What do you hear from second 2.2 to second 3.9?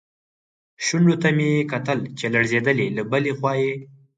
لړزېدلې، له بلې خوا یې.